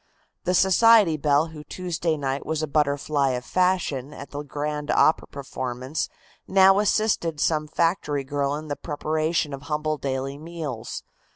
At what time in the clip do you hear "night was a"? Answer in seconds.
2.17-2.67